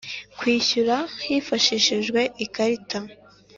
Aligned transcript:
kwishyura 0.37 0.95
hifashishijwe 1.25 2.21
ikarita. 2.45 2.97